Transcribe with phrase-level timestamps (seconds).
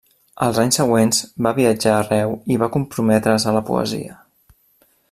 [0.45, 4.21] Els anys següents va viatjar arreu i va comprometre's a la poesia.